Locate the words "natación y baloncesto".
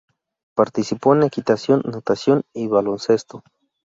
1.85-3.43